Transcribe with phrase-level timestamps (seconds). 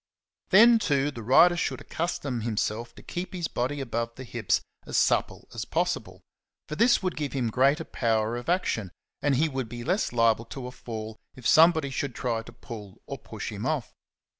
[0.49, 4.97] Then, too, the rider should accustom himself to keep his body above the hips as
[4.97, 6.21] supple as possible;
[6.67, 8.89] for this would give him greater power of action,
[9.21, 12.99] and he would be less liable to a fall if somebody should try to pull
[13.05, 13.93] or push him off.